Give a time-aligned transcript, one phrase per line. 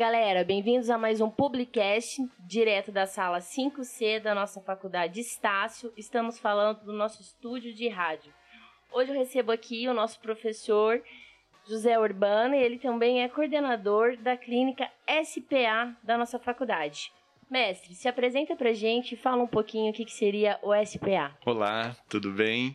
[0.00, 5.92] Galera, bem-vindos a mais um Publicast, direto da sala 5C da nossa faculdade Estácio.
[5.94, 8.32] Estamos falando do nosso estúdio de rádio.
[8.90, 11.02] Hoje eu recebo aqui o nosso professor
[11.68, 14.90] José Urbano e ele também é coordenador da clínica
[15.22, 17.12] SPA da nossa faculdade.
[17.50, 21.36] Mestre, se apresenta pra gente e fala um pouquinho o que, que seria o SPA.
[21.44, 22.74] Olá, tudo bem?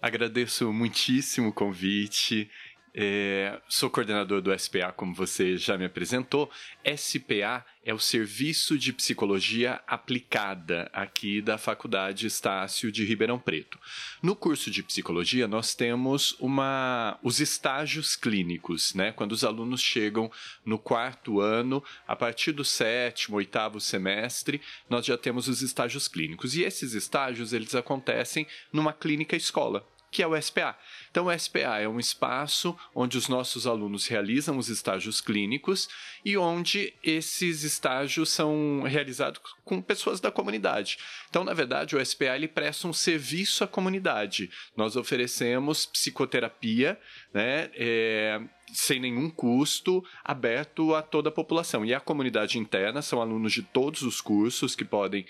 [0.00, 2.50] Agradeço muitíssimo o convite.
[2.94, 6.50] É, sou coordenador do SPA, como você já me apresentou.
[6.96, 13.78] SPA é o Serviço de Psicologia Aplicada aqui da Faculdade Estácio de Ribeirão Preto.
[14.22, 19.10] No curso de psicologia, nós temos uma, os estágios clínicos, né?
[19.10, 20.30] Quando os alunos chegam
[20.64, 26.54] no quarto ano, a partir do sétimo, oitavo semestre, nós já temos os estágios clínicos.
[26.54, 30.78] E esses estágios, eles acontecem numa clínica escola que é o SPA.
[31.10, 35.88] Então, o SPA é um espaço onde os nossos alunos realizam os estágios clínicos
[36.22, 40.98] e onde esses estágios são realizados com pessoas da comunidade.
[41.30, 44.50] Então, na verdade, o SPA ele presta um serviço à comunidade.
[44.76, 47.00] Nós oferecemos psicoterapia,
[47.32, 47.70] né?
[47.74, 48.40] É,
[48.74, 51.84] sem nenhum custo, aberto a toda a população.
[51.84, 55.26] E a comunidade interna são alunos de todos os cursos que podem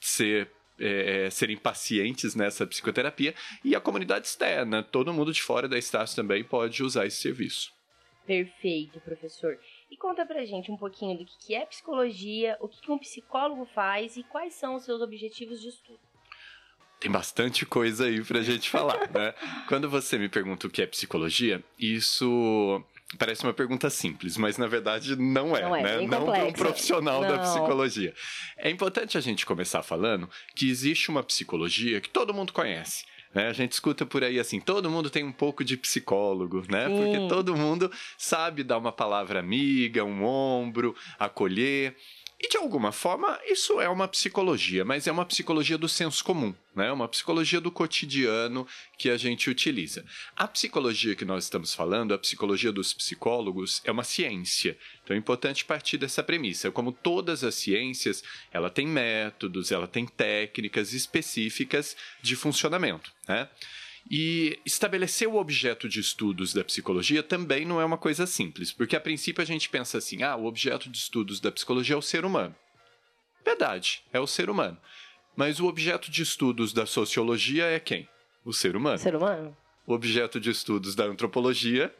[0.00, 5.78] ser é, serem pacientes nessa psicoterapia e a comunidade externa, todo mundo de fora da
[5.78, 7.74] Estácio também pode usar esse serviço.
[8.26, 9.56] Perfeito, professor.
[9.90, 14.16] E conta pra gente um pouquinho do que é psicologia, o que um psicólogo faz
[14.16, 16.00] e quais são os seus objetivos de estudo.
[16.98, 19.32] Tem bastante coisa aí pra gente falar, né?
[19.68, 22.82] Quando você me pergunta o que é psicologia, isso
[23.18, 26.06] Parece uma pergunta simples, mas na verdade não é, não é né?
[26.06, 27.28] Não para um profissional não.
[27.28, 28.12] da psicologia.
[28.56, 33.04] É importante a gente começar falando que existe uma psicologia que todo mundo conhece.
[33.32, 33.48] Né?
[33.48, 36.88] A gente escuta por aí assim, todo mundo tem um pouco de psicólogo, né?
[36.88, 36.96] Sim.
[36.96, 41.94] Porque todo mundo sabe dar uma palavra amiga, um ombro, acolher.
[42.38, 46.54] E de alguma forma, isso é uma psicologia, mas é uma psicologia do senso comum,
[46.74, 46.92] né?
[46.92, 48.66] Uma psicologia do cotidiano
[48.98, 50.04] que a gente utiliza.
[50.36, 54.76] A psicologia que nós estamos falando, a psicologia dos psicólogos, é uma ciência.
[55.02, 56.70] Então é importante partir dessa premissa.
[56.70, 63.48] Como todas as ciências, ela tem métodos, ela tem técnicas específicas de funcionamento, né?
[64.10, 68.94] E estabelecer o objeto de estudos da psicologia também não é uma coisa simples, porque
[68.94, 72.02] a princípio a gente pensa assim: ah, o objeto de estudos da psicologia é o
[72.02, 72.54] ser humano.
[73.44, 74.78] Verdade, é o ser humano.
[75.36, 78.08] Mas o objeto de estudos da sociologia é quem?
[78.44, 78.98] O ser humano.
[78.98, 79.56] Ser humano.
[79.86, 81.94] O objeto de estudos da antropologia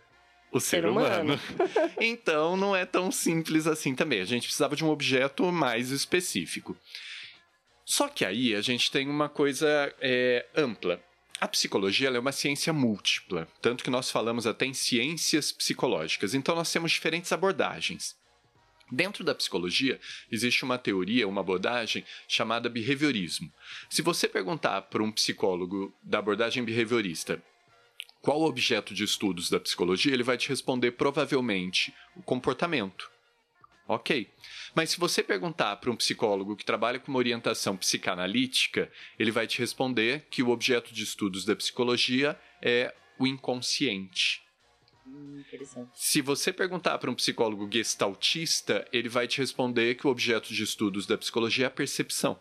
[0.52, 1.34] o ser, ser humano.
[1.34, 1.40] humano.
[2.00, 4.20] então não é tão simples assim também.
[4.20, 6.76] A gente precisava de um objeto mais específico.
[7.84, 11.00] Só que aí a gente tem uma coisa é, ampla.
[11.38, 16.54] A psicologia é uma ciência múltipla, tanto que nós falamos até em ciências psicológicas, então
[16.54, 18.16] nós temos diferentes abordagens.
[18.90, 20.00] Dentro da psicologia,
[20.32, 23.52] existe uma teoria, uma abordagem chamada behaviorismo.
[23.90, 27.42] Se você perguntar para um psicólogo da abordagem behaviorista
[28.22, 33.10] qual o objeto de estudos da psicologia, ele vai te responder provavelmente o comportamento.
[33.88, 34.28] Ok.
[34.74, 39.46] Mas se você perguntar para um psicólogo que trabalha com uma orientação psicanalítica, ele vai
[39.46, 44.42] te responder que o objeto de estudos da psicologia é o inconsciente.
[45.06, 45.42] Hum,
[45.94, 50.62] se você perguntar para um psicólogo gestaltista, ele vai te responder que o objeto de
[50.62, 52.38] estudos da psicologia é a percepção.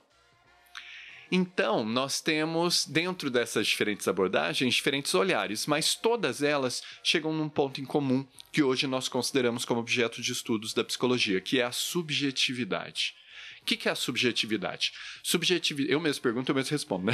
[1.31, 7.81] Então, nós temos, dentro dessas diferentes abordagens, diferentes olhares, mas todas elas chegam num ponto
[7.81, 11.71] em comum que hoje nós consideramos como objeto de estudos da psicologia, que é a
[11.71, 13.15] subjetividade.
[13.61, 14.93] O que, que, é a subjetividade?
[15.23, 15.91] Subjetividade.
[15.91, 17.13] Eu mesmo pergunto, eu mesmo respondo, né?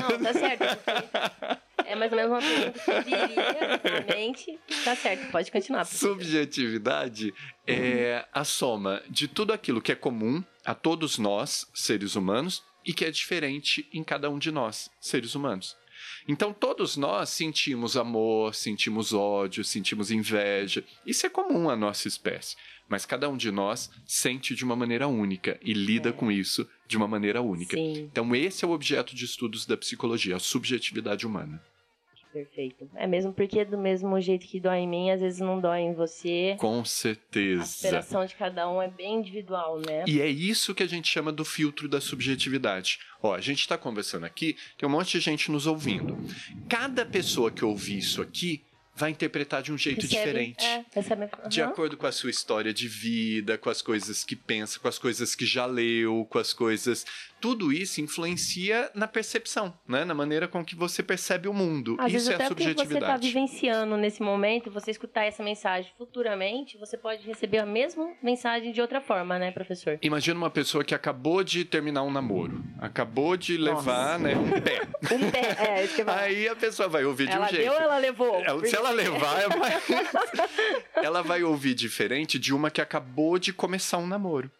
[0.00, 1.60] Não, tá certo.
[1.90, 4.58] É mais ou menos uma pergunta que viria na mente.
[4.84, 5.84] Tá certo, pode continuar.
[5.84, 7.34] Subjetividade
[7.66, 12.92] é a soma de tudo aquilo que é comum a todos nós, seres humanos, e
[12.92, 15.76] que é diferente em cada um de nós, seres humanos.
[16.26, 20.84] Então, todos nós sentimos amor, sentimos ódio, sentimos inveja.
[21.04, 22.56] Isso é comum à nossa espécie.
[22.88, 26.12] Mas cada um de nós sente de uma maneira única e lida é.
[26.12, 27.76] com isso de uma maneira única.
[27.76, 28.08] Sim.
[28.10, 31.62] Então, esse é o objeto de estudos da psicologia, a subjetividade humana.
[32.32, 32.88] Perfeito.
[32.94, 35.94] É mesmo porque do mesmo jeito que dói em mim, às vezes não dói em
[35.94, 36.56] você.
[36.58, 37.62] Com certeza.
[37.62, 40.04] A superação de cada um é bem individual, né?
[40.06, 43.00] E é isso que a gente chama do filtro da subjetividade.
[43.22, 46.16] Ó, a gente está conversando aqui, tem um monte de gente nos ouvindo.
[46.68, 48.62] Cada pessoa que ouvir isso aqui
[49.00, 50.64] vai interpretar de um jeito Recebe, diferente.
[50.64, 51.48] É, recebe, uhum.
[51.48, 54.98] De acordo com a sua história de vida, com as coisas que pensa, com as
[54.98, 57.06] coisas que já leu, com as coisas.
[57.40, 60.04] Tudo isso influencia na percepção, né?
[60.04, 61.96] Na maneira com que você percebe o mundo.
[61.98, 63.26] Às isso vezes, é até a o que você está subjetividade.
[63.28, 68.80] vivenciando nesse momento, você escutar essa mensagem futuramente, você pode receber a mesma mensagem de
[68.80, 69.98] outra forma, né, professor?
[70.02, 74.80] Imagina uma pessoa que acabou de terminar um namoro, acabou de levar né, um pé.
[75.12, 76.20] Um pé, é, isso que falar.
[76.20, 77.62] Aí a pessoa vai ouvir de Ela um jeito.
[77.64, 78.40] deu ou ela levou?
[78.44, 79.72] Ela- se ela levar, ela vai...
[81.04, 84.50] ela vai ouvir diferente de uma que acabou de começar um namoro.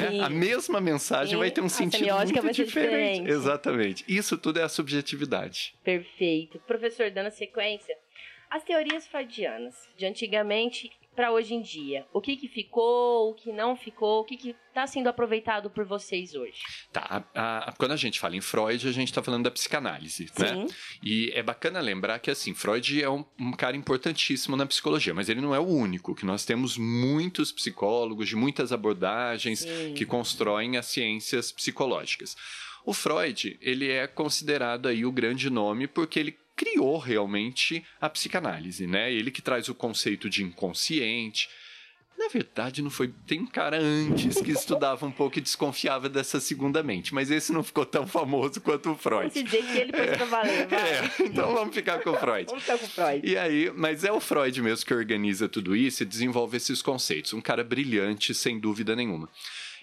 [0.00, 0.20] Né?
[0.20, 1.38] A mesma mensagem Sim.
[1.38, 3.12] vai ter um A sentido muito vai ser diferente.
[3.20, 3.30] diferente.
[3.30, 4.04] Exatamente.
[4.08, 5.74] Isso tudo é a subjetividade.
[5.84, 6.58] Perfeito.
[6.66, 7.96] Professor, dando sequência,
[8.50, 13.52] as teorias freudianas, de antigamente para hoje em dia, o que, que ficou, o que
[13.52, 16.62] não ficou, o que está sendo aproveitado por vocês hoje?
[16.90, 20.30] Tá, a- a- quando a gente fala em Freud, a gente está falando da psicanálise,
[20.38, 20.48] né?
[20.48, 20.66] Sim.
[21.02, 25.28] E é bacana lembrar que, assim, Freud é um, um cara importantíssimo na psicologia, mas
[25.28, 29.94] ele não é o único, que nós temos muitos psicólogos de muitas abordagens Sim.
[29.94, 32.36] que constroem as ciências psicológicas.
[32.84, 38.86] O Freud, ele é considerado aí o grande nome porque ele criou realmente a psicanálise,
[38.86, 39.12] né?
[39.12, 41.48] Ele que traz o conceito de inconsciente.
[42.16, 43.12] Na verdade, não foi.
[43.26, 47.52] Tem um cara antes que estudava um pouco e desconfiava dessa segunda mente, mas esse
[47.52, 49.34] não ficou tão famoso quanto o Freud.
[49.34, 50.80] Vamos dizer que ele pôs pra valer, vai.
[50.80, 52.46] É, então vamos ficar com o Freud.
[52.46, 53.28] Vamos ficar com o Freud.
[53.28, 57.32] E aí, mas é o Freud mesmo que organiza tudo isso e desenvolve esses conceitos.
[57.32, 59.28] Um cara brilhante, sem dúvida nenhuma.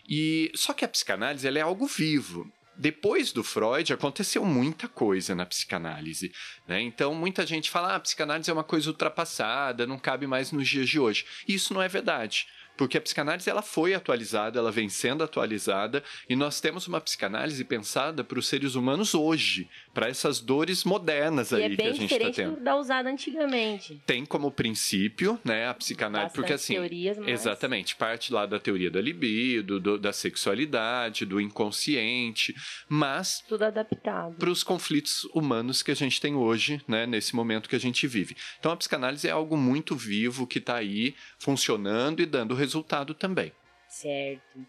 [0.07, 2.49] E só que a psicanálise ela é algo vivo.
[2.79, 6.31] Depois do Freud aconteceu muita coisa na psicanálise,
[6.65, 6.81] né?
[6.81, 10.65] Então muita gente fala: ah, a psicanálise é uma coisa ultrapassada, não cabe mais nos
[10.65, 11.25] dias de hoje.
[11.45, 12.47] Isso não é verdade.
[12.79, 17.61] Porque a psicanálise ela foi atualizada, ela vem sendo atualizada e nós temos uma psicanálise
[17.65, 21.91] pensada para os seres humanos hoje, para essas dores modernas E aí é que a
[21.91, 24.01] gente está tendo do- da usada antigamente.
[24.05, 28.57] tem como princípio, né, a psicanálise, Bastante porque assim, teorias, mas- exatamente, parte lá da
[28.61, 32.55] teoria da libido, do- da sexualidade, do inconsciente,
[32.87, 34.35] mas Tudo adaptado.
[34.37, 38.07] para os conflitos humanos que a gente tem hoje, né, nesse momento que a gente
[38.07, 38.37] vive.
[38.57, 43.51] Então a psicanálise é algo muito vivo que está aí funcionando e dando resultado também.
[43.87, 44.65] Certo.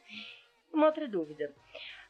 [0.72, 1.52] Uma outra dúvida.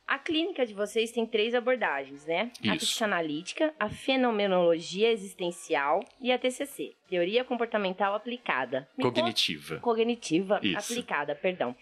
[0.07, 2.51] A clínica de vocês tem três abordagens, né?
[2.69, 2.87] A Isso.
[2.87, 8.89] psicanalítica, a fenomenologia existencial e a TCC, teoria comportamental aplicada.
[8.99, 9.79] Me conta- Cognitiva.
[9.79, 10.93] Cognitiva Isso.
[10.93, 11.77] aplicada, perdão.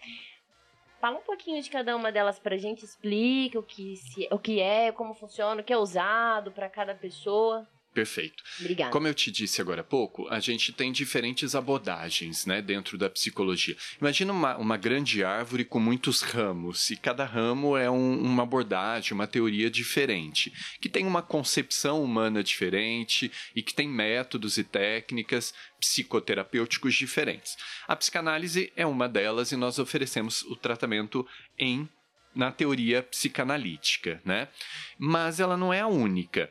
[1.01, 4.59] Fala um pouquinho de cada uma delas pra gente, explica o que, se- o que
[4.59, 7.67] é, como funciona, o que é usado pra cada pessoa.
[7.99, 8.41] Perfeito.
[8.61, 8.91] Obrigada.
[8.91, 13.09] Como eu te disse agora há pouco, a gente tem diferentes abordagens né, dentro da
[13.09, 13.75] psicologia.
[13.99, 19.13] Imagina uma, uma grande árvore com muitos ramos, e cada ramo é um- uma abordagem,
[19.13, 25.53] uma teoria diferente, que tem uma concepção humana diferente e que tem métodos e técnicas
[25.79, 27.57] psicoterapêuticos diferentes.
[27.87, 31.87] A psicanálise é uma delas e nós oferecemos o tratamento em
[32.35, 34.47] na teoria psicanalítica, né?
[34.99, 36.49] Mas ela não é a única.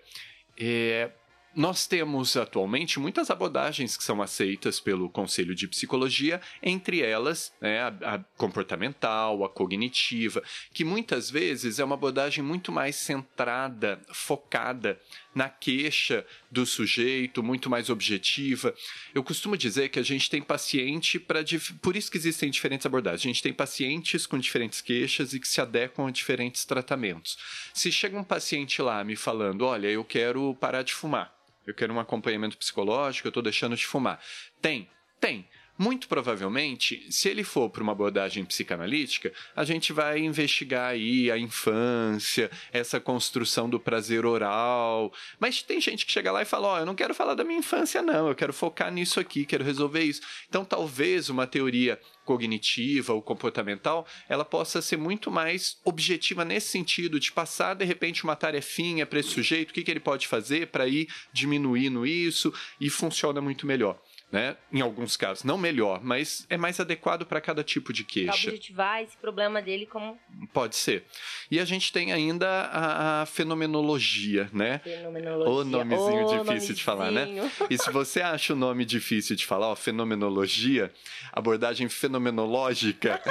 [0.59, 1.09] É,
[1.59, 7.81] nós temos atualmente muitas abordagens que são aceitas pelo Conselho de Psicologia, entre elas né,
[7.81, 10.41] a, a comportamental, a cognitiva,
[10.73, 15.01] que muitas vezes é uma abordagem muito mais centrada, focada
[15.35, 18.73] na queixa do sujeito, muito mais objetiva.
[19.13, 21.45] Eu costumo dizer que a gente tem paciente para.
[21.83, 23.25] Por isso que existem diferentes abordagens.
[23.25, 27.37] A gente tem pacientes com diferentes queixas e que se adequam a diferentes tratamentos.
[27.75, 31.37] Se chega um paciente lá me falando: olha, eu quero parar de fumar,
[31.69, 34.19] eu quero um acompanhamento psicológico, eu estou deixando de fumar.
[34.61, 35.47] Tem, tem.
[35.79, 41.39] Muito provavelmente, se ele for para uma abordagem psicanalítica, a gente vai investigar aí a
[41.39, 45.13] infância, essa construção do prazer oral.
[45.39, 47.61] Mas tem gente que chega lá e fala: Ó, eu não quero falar da minha
[47.61, 50.21] infância, não, eu quero focar nisso aqui, quero resolver isso.
[50.49, 57.19] Então, talvez uma teoria cognitiva ou comportamental, ela possa ser muito mais objetiva nesse sentido,
[57.19, 60.67] de passar de repente uma tarefinha para esse sujeito, o que, que ele pode fazer
[60.67, 63.99] para ir diminuindo isso e funciona muito melhor.
[64.31, 64.59] Né?
[64.71, 68.49] Em alguns casos, não melhor, mas é mais adequado para cada tipo de queixa.
[68.49, 70.19] objetivar esse problema dele como
[70.53, 71.05] Pode ser.
[71.51, 74.81] E a gente tem ainda a, a fenomenologia, né?
[74.81, 75.51] fenomenologia.
[75.51, 77.25] Ô, nomezinho Ô, difícil de falar, né?
[77.25, 77.51] nomezinho.
[77.71, 80.93] E se você acha o nome difícil de falar, ó, fenomenologia,
[81.33, 83.23] abordagem fenomenológica,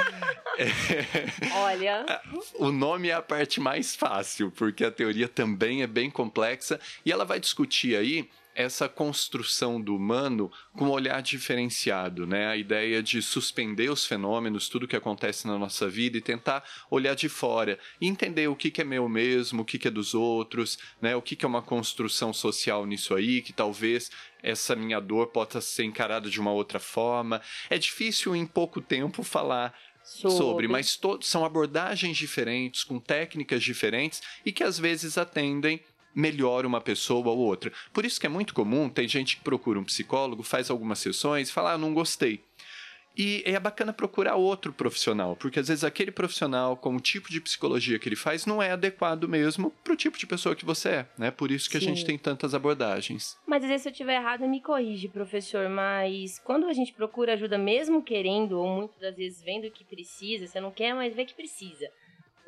[1.54, 2.20] Olha,
[2.54, 7.12] o nome é a parte mais fácil, porque a teoria também é bem complexa e
[7.12, 8.28] ela vai discutir aí
[8.58, 12.48] essa construção do humano com um olhar diferenciado, né?
[12.48, 17.14] A ideia de suspender os fenômenos, tudo que acontece na nossa vida e tentar olhar
[17.14, 20.12] de fora e entender o que, que é meu mesmo, o que, que é dos
[20.12, 21.14] outros, né?
[21.14, 24.10] O que, que é uma construção social nisso aí, que talvez
[24.42, 27.40] essa minha dor possa ser encarada de uma outra forma.
[27.70, 29.72] É difícil em pouco tempo falar
[30.02, 35.80] sobre, sobre mas to- são abordagens diferentes, com técnicas diferentes e que às vezes atendem
[36.18, 37.72] melhor uma pessoa ou outra.
[37.92, 41.48] Por isso que é muito comum, tem gente que procura um psicólogo, faz algumas sessões
[41.48, 42.42] e fala, ah, não gostei.
[43.16, 47.40] E é bacana procurar outro profissional, porque às vezes aquele profissional, com o tipo de
[47.40, 50.88] psicologia que ele faz, não é adequado mesmo para o tipo de pessoa que você
[50.88, 51.30] é, né?
[51.32, 51.84] Por isso que Sim.
[51.84, 53.36] a gente tem tantas abordagens.
[53.44, 55.68] Mas às vezes se eu estiver errado, me corrige, professor.
[55.68, 60.46] Mas quando a gente procura ajuda, mesmo querendo, ou muitas das vezes vendo que precisa,
[60.46, 61.88] você não quer, mas vê que precisa.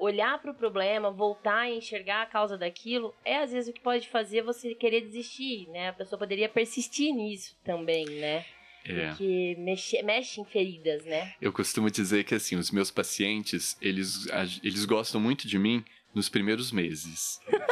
[0.00, 3.80] Olhar para o problema, voltar a enxergar a causa daquilo, é às vezes o que
[3.80, 5.90] pode fazer você querer desistir, né?
[5.90, 8.44] A pessoa poderia persistir nisso também, né?
[8.84, 9.08] É.
[9.08, 11.34] Porque mexe, mexe em feridas, né?
[11.40, 14.26] Eu costumo dizer que, assim, os meus pacientes, eles,
[14.64, 17.38] eles gostam muito de mim nos primeiros meses.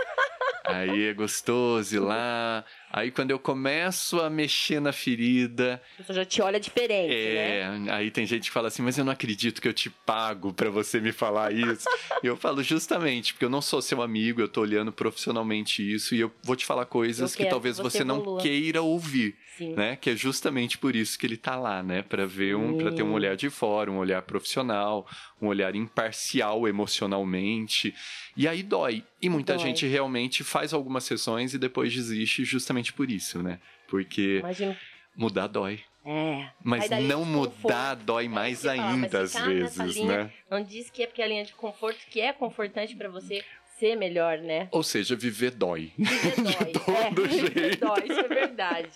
[0.68, 2.62] Aí é gostoso ir lá.
[2.90, 5.80] Aí quando eu começo a mexer na ferida.
[5.98, 7.92] Você já te olha diferente, é, né?
[7.92, 10.70] Aí tem gente que fala assim, mas eu não acredito que eu te pago para
[10.70, 11.88] você me falar isso.
[12.22, 16.14] e eu falo justamente, porque eu não sou seu amigo, eu tô olhando profissionalmente isso
[16.14, 19.36] e eu vou te falar coisas que talvez que você, você não queira ouvir.
[19.58, 19.74] Sim.
[19.74, 19.96] né?
[19.96, 22.00] Que é justamente por isso que ele tá lá, né?
[22.00, 25.04] Para ver um, para ter um olhar de fora, um olhar profissional,
[25.42, 27.92] um olhar imparcial emocionalmente.
[28.36, 29.02] E aí dói.
[29.20, 29.64] E muita dói.
[29.64, 33.58] gente realmente faz algumas sessões e depois desiste justamente por isso, né?
[33.88, 34.78] Porque Imagina.
[35.16, 35.80] mudar dói.
[36.04, 36.48] É.
[36.62, 40.32] Mas não mudar dói é mais ainda às vezes, linha, né?
[40.50, 43.44] Não diz que é porque é a linha de conforto que é confortante para você
[43.78, 44.68] ser melhor, né?
[44.70, 45.92] Ou seja, viver dói.
[45.96, 46.64] Viver dói.
[46.64, 47.54] de todo é, jeito.
[47.54, 48.90] Viver dói, isso é verdade.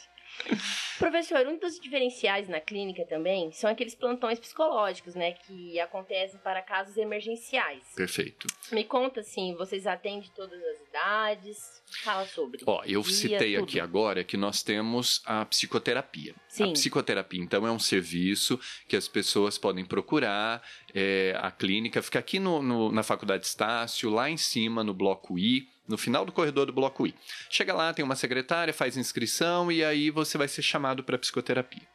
[0.98, 6.62] Professor, um dos diferenciais na clínica também são aqueles plantões psicológicos, né, que acontecem para
[6.62, 7.82] casos emergenciais.
[7.96, 8.46] Perfeito.
[8.70, 11.82] Me conta assim, vocês atendem todas as idades?
[12.04, 12.60] Fala sobre.
[12.66, 13.64] Ó, eu citei tudo.
[13.64, 16.34] aqui agora que nós temos a psicoterapia.
[16.48, 16.70] Sim.
[16.70, 18.58] A psicoterapia, então, é um serviço
[18.88, 20.62] que as pessoas podem procurar.
[20.94, 25.38] É, a clínica fica aqui no, no, na Faculdade Estácio, lá em cima, no bloco
[25.38, 27.14] I no final do corredor do bloco I.
[27.50, 31.86] Chega lá, tem uma secretária, faz inscrição e aí você vai ser chamado para psicoterapia.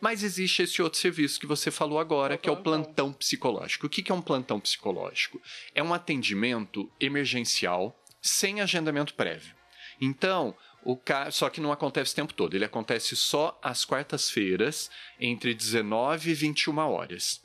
[0.00, 3.86] Mas existe esse outro serviço que você falou agora, que é o plantão psicológico.
[3.86, 5.40] O que é um plantão psicológico?
[5.74, 9.54] É um atendimento emergencial sem agendamento prévio.
[10.00, 11.30] Então, o ca...
[11.30, 16.34] só que não acontece o tempo todo, ele acontece só às quartas-feiras, entre 19 e
[16.34, 17.40] 21 horas.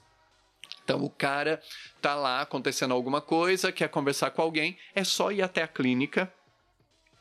[0.87, 1.61] Então o cara
[2.01, 6.31] tá lá acontecendo alguma coisa, quer conversar com alguém, é só ir até a clínica.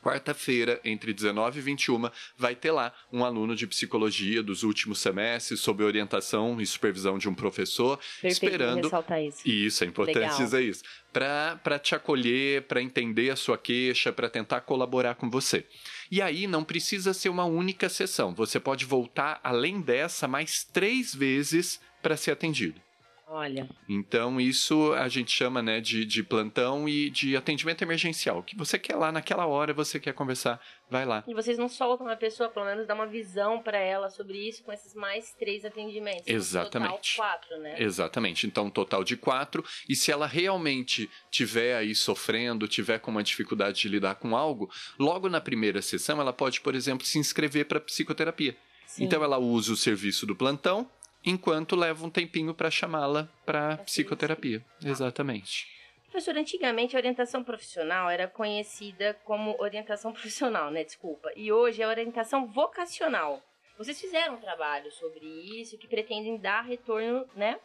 [0.00, 2.08] Quarta-feira, entre 19 e 21,
[2.38, 7.28] vai ter lá um aluno de psicologia dos últimos semestres, sob orientação e supervisão de
[7.28, 8.88] um professor, Perfeito, esperando.
[9.26, 9.49] Isso.
[9.49, 10.38] isso, é importante Legal.
[10.38, 10.85] dizer isso.
[11.12, 15.66] Para te acolher, para entender a sua queixa, para tentar colaborar com você.
[16.08, 18.32] E aí não precisa ser uma única sessão.
[18.32, 22.85] Você pode voltar além dessa mais três vezes para ser atendido.
[23.28, 23.68] Olha.
[23.88, 28.40] Então, isso a gente chama né, de, de plantão e de atendimento emergencial.
[28.40, 31.25] Que você quer lá naquela hora, você quer conversar, vai lá.
[31.26, 34.62] E vocês não soltam a pessoa, pelo menos dá uma visão para ela sobre isso
[34.62, 36.23] com esses mais três atendimentos.
[36.26, 37.16] Exatamente.
[37.16, 37.75] Total quatro, né?
[37.83, 38.47] Exatamente.
[38.47, 39.64] Então, um total de quatro.
[39.88, 44.71] E se ela realmente tiver aí sofrendo, tiver com uma dificuldade de lidar com algo,
[44.97, 48.56] logo na primeira sessão, ela pode, por exemplo, se inscrever para psicoterapia.
[48.87, 49.04] Sim.
[49.04, 50.88] Então, ela usa o serviço do plantão
[51.26, 54.64] enquanto leva um tempinho para chamá-la para psicoterapia.
[54.83, 55.66] Exatamente.
[56.04, 60.85] Professor, antigamente a orientação profissional era conhecida como orientação profissional, né?
[60.85, 61.30] Desculpa.
[61.37, 63.42] E hoje é orientação vocacional.
[63.76, 65.26] Vocês fizeram um trabalho sobre
[65.61, 67.59] isso que pretendem dar retorno, né?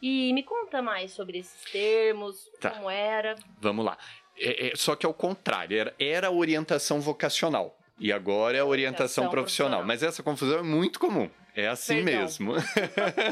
[0.00, 2.70] E me conta mais sobre esses termos, tá.
[2.70, 3.36] como era.
[3.60, 3.96] Vamos lá.
[4.36, 7.78] É, é, só que é o contrário, era, era orientação vocacional.
[8.00, 9.82] E agora é a orientação, orientação profissional.
[9.82, 9.86] profissional.
[9.86, 11.30] Mas essa confusão é muito comum.
[11.54, 12.20] É assim Perdão.
[12.22, 12.52] mesmo.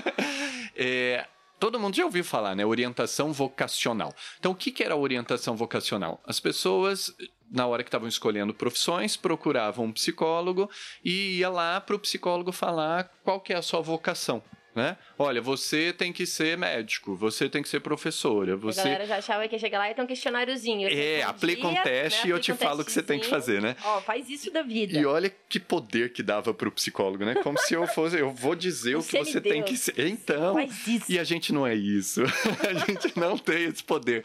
[0.76, 1.26] é,
[1.58, 2.64] todo mundo já ouviu falar, né?
[2.64, 4.14] Orientação vocacional.
[4.38, 6.20] Então, o que, que era a orientação vocacional?
[6.26, 7.14] As pessoas,
[7.50, 10.70] na hora que estavam escolhendo profissões, procuravam um psicólogo
[11.04, 14.42] e ia lá para o psicólogo falar qual que é a sua vocação
[14.74, 14.96] né?
[15.18, 18.56] Olha, você tem que ser médico, você tem que ser professora.
[18.56, 18.80] Você...
[18.80, 20.88] A galera já achava que ia chegar lá e tem um questionáriozinho.
[20.88, 22.28] É, aplica um teste né?
[22.28, 23.76] e eu te um falo o que você tem que fazer, né?
[23.84, 24.98] Ó, faz isso da vida.
[24.98, 27.34] E olha que poder que dava pro psicólogo, né?
[27.42, 29.98] Como se eu fosse, eu vou dizer o que você tem que ser.
[29.98, 31.12] Então, faz isso.
[31.12, 32.22] e a gente não é isso.
[32.68, 34.24] a gente não tem esse poder.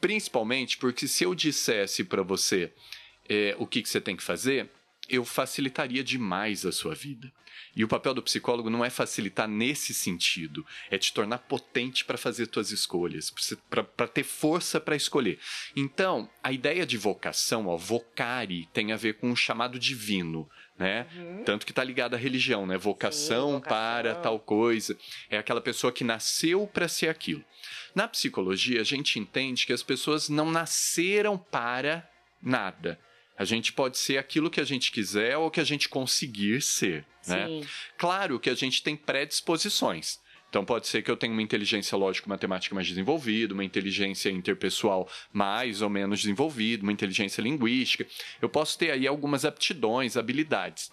[0.00, 2.72] Principalmente porque se eu dissesse para você
[3.28, 4.68] é, o que, que você tem que fazer,
[5.08, 7.32] eu facilitaria demais a sua vida.
[7.76, 12.16] E o papel do psicólogo não é facilitar nesse sentido, é te tornar potente para
[12.16, 13.32] fazer suas escolhas,
[13.68, 15.38] para ter força para escolher.
[15.74, 20.48] Então, a ideia de vocação, ó, vocare, tem a ver com o chamado divino.
[20.78, 21.06] né?
[21.14, 21.44] Uhum.
[21.44, 22.76] Tanto que está ligado à religião, né?
[22.76, 24.96] Vocação, Sim, vocação, para tal coisa.
[25.30, 27.44] É aquela pessoa que nasceu para ser aquilo.
[27.94, 32.08] Na psicologia, a gente entende que as pessoas não nasceram para
[32.42, 32.98] nada.
[33.36, 37.04] A gente pode ser aquilo que a gente quiser ou que a gente conseguir ser.
[37.26, 37.62] Né?
[37.98, 40.20] Claro que a gente tem predisposições.
[40.48, 45.82] Então pode ser que eu tenha uma inteligência lógico-matemática mais desenvolvida, uma inteligência interpessoal mais
[45.82, 48.06] ou menos desenvolvida, uma inteligência linguística.
[48.40, 50.92] Eu posso ter aí algumas aptidões, habilidades.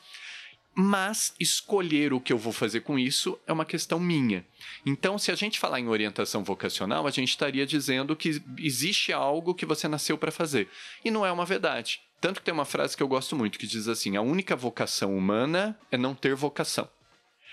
[0.73, 4.43] Mas escolher o que eu vou fazer com isso é uma questão minha.
[4.83, 9.53] Então, se a gente falar em orientação vocacional, a gente estaria dizendo que existe algo
[9.53, 10.69] que você nasceu para fazer.
[11.05, 12.01] E não é uma verdade.
[12.21, 15.17] Tanto que tem uma frase que eu gosto muito que diz assim: a única vocação
[15.17, 16.87] humana é não ter vocação.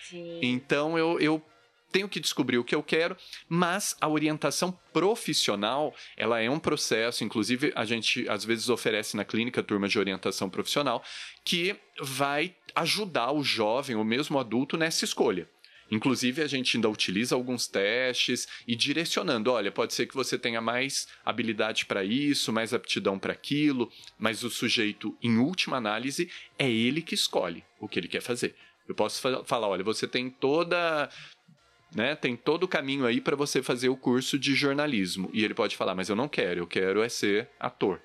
[0.08, 0.38] Sim.
[0.42, 1.42] Então eu, eu
[1.90, 3.16] tenho que descobrir o que eu quero,
[3.48, 9.24] mas a orientação profissional, ela é um processo, inclusive a gente às vezes oferece na
[9.24, 11.02] clínica turma de orientação profissional,
[11.42, 15.48] que vai ajudar o jovem ou mesmo o adulto nessa escolha.
[15.90, 20.60] Inclusive, a gente ainda utiliza alguns testes e direcionando: olha, pode ser que você tenha
[20.60, 26.70] mais habilidade para isso, mais aptidão para aquilo, mas o sujeito, em última análise, é
[26.70, 28.54] ele que escolhe o que ele quer fazer.
[28.86, 31.08] Eu posso falar: olha, você tem toda
[31.94, 32.14] né?
[32.14, 35.30] Tem todo o caminho aí para você fazer o curso de jornalismo.
[35.32, 38.00] E ele pode falar, mas eu não quero, eu quero é ser ator.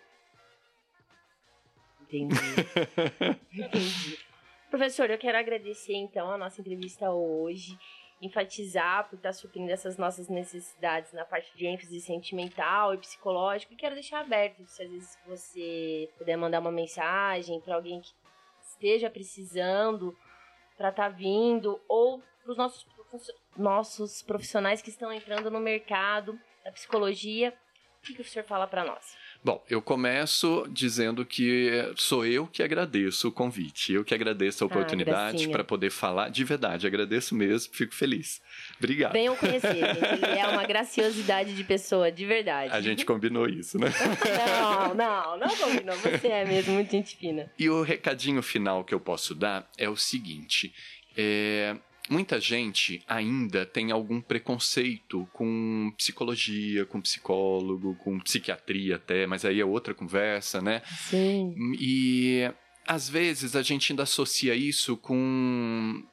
[2.03, 2.35] Entendi.
[3.51, 4.32] Entendi.
[4.73, 7.77] Professor, eu quero agradecer então a nossa entrevista hoje,
[8.19, 13.71] enfatizar por estar suprindo essas nossas necessidades na parte de ênfase sentimental e psicológica.
[13.71, 18.15] E quero deixar aberto, se às vezes você puder mandar uma mensagem para alguém que
[18.63, 20.17] esteja precisando
[20.75, 22.87] para estar tá vindo ou para os nossos
[23.55, 27.53] nossos profissionais que estão entrando no mercado da psicologia.
[27.99, 29.15] O que, que o senhor fala para nós?
[29.43, 34.65] Bom, eu começo dizendo que sou eu que agradeço o convite, eu que agradeço a
[34.65, 36.29] ah, oportunidade ah, para poder falar.
[36.29, 38.41] De verdade, agradeço mesmo, fico feliz.
[38.77, 39.11] Obrigado.
[39.11, 39.67] Venham conhecer.
[39.75, 42.73] Ele é uma graciosidade de pessoa, de verdade.
[42.73, 43.87] A gente combinou isso, né?
[44.57, 45.95] Não, não, não combinou.
[45.97, 47.51] Você é mesmo muito gente fina.
[47.59, 50.73] E o recadinho final que eu posso dar é o seguinte:
[51.17, 51.75] é,
[52.09, 59.59] muita gente ainda tem algum preconceito com psicologia, com psicólogo, com psiquiatria até, mas aí
[59.59, 60.81] é outra conversa, né?
[61.09, 61.55] Sim.
[61.79, 62.51] E
[62.85, 66.03] às vezes a gente ainda associa isso com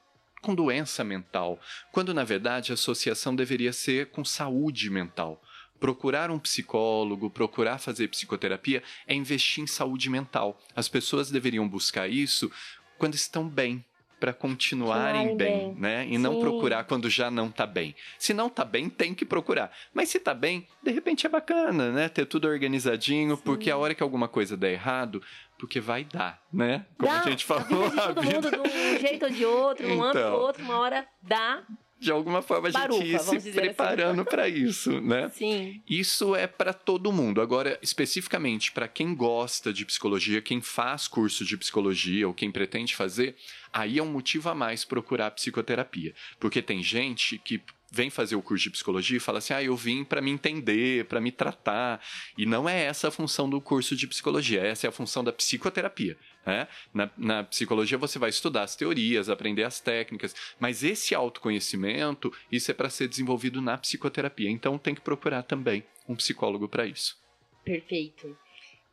[0.40, 1.61] com doença mental,
[1.92, 5.42] quando na verdade a associação deveria ser com saúde mental.
[5.79, 10.59] Procurar um psicólogo, procurar fazer psicoterapia é investir em saúde mental.
[10.74, 12.50] As pessoas deveriam buscar isso
[12.98, 13.85] quando estão bem,
[14.21, 16.07] para continuarem bem, bem, né?
[16.07, 16.19] E Sim.
[16.19, 17.97] não procurar quando já não tá bem.
[18.19, 19.73] Se não tá bem, tem que procurar.
[19.95, 22.09] Mas se tá bem, de repente é bacana, né?
[22.09, 23.43] Ter tudo organizadinho, Sim.
[23.43, 25.23] porque a hora que alguma coisa der errado,
[25.59, 26.85] porque vai dar, né?
[26.99, 27.87] Como dá, a gente falou.
[27.87, 28.35] A, todo vida...
[28.35, 31.63] mundo de um jeito ou de outro, um então, ano ou outro, uma hora dá
[32.01, 33.53] de alguma forma a gente ir se assim.
[33.53, 34.31] preparando assim.
[34.31, 35.29] para isso, né?
[35.37, 35.83] Sim.
[35.89, 37.43] Isso é para todo mundo.
[37.43, 42.97] Agora, especificamente para quem gosta de psicologia, quem faz curso de psicologia ou quem pretende
[42.97, 43.37] fazer,
[43.71, 48.43] aí é um motivo a mais procurar psicoterapia, porque tem gente que vem fazer o
[48.43, 52.01] curso de psicologia e fala assim: ah, eu vim para me entender, para me tratar.
[52.39, 55.33] E não é essa a função do curso de psicologia, essa é a função da
[55.33, 56.17] psicoterapia.
[56.44, 56.66] Né?
[56.92, 62.70] Na, na psicologia você vai estudar as teorias, aprender as técnicas, mas esse autoconhecimento, isso
[62.70, 64.50] é para ser desenvolvido na psicoterapia.
[64.50, 67.18] Então tem que procurar também um psicólogo para isso.
[67.64, 68.37] Perfeito.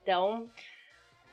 [0.03, 0.49] Então,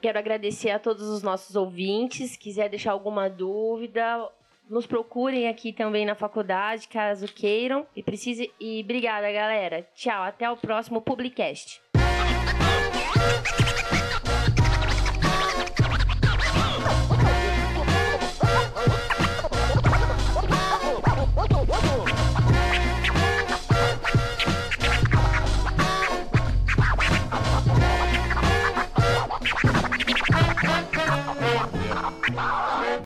[0.01, 2.37] quero agradecer a todos os nossos ouvintes.
[2.37, 4.29] Quiser deixar alguma dúvida,
[4.69, 7.87] nos procurem aqui também na faculdade, caso queiram.
[7.95, 8.51] E precise.
[8.59, 9.87] E obrigada, galera.
[9.95, 10.23] Tchau.
[10.23, 11.81] Até o próximo Publicast.